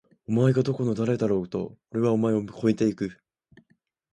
[0.27, 1.77] お前がどこの誰だろうと！！
[1.91, 3.21] おれはお前を超えて行く！！